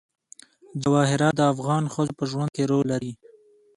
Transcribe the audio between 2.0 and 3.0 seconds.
په ژوند کې رول